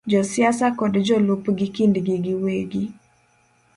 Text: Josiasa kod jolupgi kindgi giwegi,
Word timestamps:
Josiasa 0.11 0.65
kod 0.79 0.93
jolupgi 1.07 1.65
kindgi 1.75 2.15
giwegi, 2.23 2.83